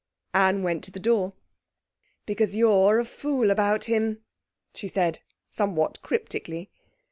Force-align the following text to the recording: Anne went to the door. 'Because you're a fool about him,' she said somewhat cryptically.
Anne 0.33 0.63
went 0.63 0.83
to 0.83 0.89
the 0.89 0.99
door. 0.99 1.33
'Because 2.25 2.55
you're 2.55 2.97
a 2.99 3.05
fool 3.05 3.51
about 3.51 3.83
him,' 3.83 4.23
she 4.73 4.87
said 4.87 5.19
somewhat 5.47 6.01
cryptically. 6.01 6.71